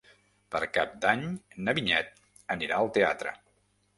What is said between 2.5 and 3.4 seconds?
anirà al teatre.